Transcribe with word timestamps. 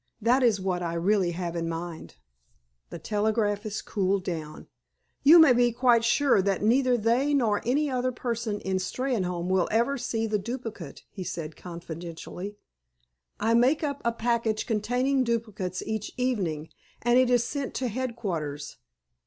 That 0.19 0.41
is 0.41 0.59
what 0.59 0.81
I 0.81 0.95
really 0.95 1.29
have 1.33 1.55
in 1.55 1.69
mind." 1.69 2.15
The 2.89 2.97
telegraphist 2.99 3.85
cooled 3.85 4.23
down. 4.23 4.65
"You 5.21 5.37
may 5.37 5.53
be 5.53 5.71
quite 5.71 6.03
sure 6.03 6.41
that 6.41 6.63
neither 6.63 6.97
they 6.97 7.35
nor 7.35 7.61
any 7.67 7.87
other 7.87 8.11
person 8.11 8.59
in 8.61 8.77
Steynholme 8.77 9.47
will 9.47 9.67
ever 9.69 9.99
see 9.99 10.25
the 10.25 10.39
duplicate," 10.39 11.03
he 11.11 11.23
said 11.23 11.55
confidentially. 11.55 12.55
"I 13.39 13.53
make 13.53 13.83
up 13.83 14.01
a 14.03 14.11
package 14.11 14.65
containing 14.65 15.23
duplicates 15.23 15.83
each 15.83 16.13
evening, 16.17 16.69
and 17.03 17.19
it 17.19 17.29
is 17.29 17.43
sent 17.43 17.75
to 17.75 17.87
headquarters. 17.87 18.77